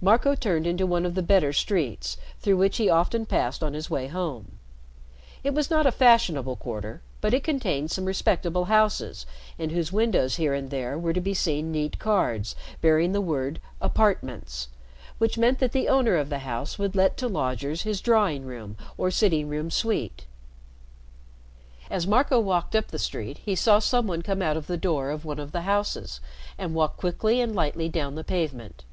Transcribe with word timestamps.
Marco 0.00 0.36
turned 0.36 0.68
into 0.68 0.86
one 0.86 1.04
of 1.04 1.16
the 1.16 1.20
better 1.22 1.52
streets, 1.52 2.16
through 2.38 2.56
which 2.56 2.76
he 2.76 2.88
often 2.88 3.26
passed 3.26 3.60
on 3.60 3.74
his 3.74 3.90
way 3.90 4.06
home. 4.06 4.52
It 5.42 5.52
was 5.52 5.68
not 5.68 5.84
a 5.84 5.90
fashionable 5.90 6.54
quarter, 6.54 7.02
but 7.20 7.34
it 7.34 7.42
contained 7.42 7.90
some 7.90 8.04
respectable 8.04 8.66
houses 8.66 9.26
in 9.58 9.70
whose 9.70 9.90
windows 9.90 10.36
here 10.36 10.54
and 10.54 10.70
there 10.70 10.96
were 10.96 11.12
to 11.12 11.20
be 11.20 11.34
seen 11.34 11.72
neat 11.72 11.98
cards 11.98 12.54
bearing 12.80 13.10
the 13.10 13.20
word 13.20 13.58
"Apartments," 13.80 14.68
which 15.18 15.38
meant 15.38 15.58
that 15.58 15.72
the 15.72 15.88
owner 15.88 16.14
of 16.14 16.28
the 16.28 16.38
house 16.46 16.78
would 16.78 16.94
let 16.94 17.16
to 17.16 17.26
lodgers 17.26 17.82
his 17.82 18.00
drawing 18.00 18.44
room 18.44 18.76
or 18.96 19.10
sitting 19.10 19.48
room 19.48 19.72
suite. 19.72 20.24
As 21.90 22.06
Marco 22.06 22.38
walked 22.38 22.76
up 22.76 22.92
the 22.92 22.98
street, 23.00 23.38
he 23.38 23.56
saw 23.56 23.80
some 23.80 24.06
one 24.06 24.22
come 24.22 24.40
out 24.40 24.56
of 24.56 24.68
the 24.68 24.76
door 24.76 25.10
of 25.10 25.24
one 25.24 25.40
of 25.40 25.50
the 25.50 25.62
houses 25.62 26.20
and 26.58 26.76
walk 26.76 26.96
quickly 26.96 27.40
and 27.40 27.56
lightly 27.56 27.88
down 27.88 28.14
the 28.14 28.22
pavement. 28.22 28.84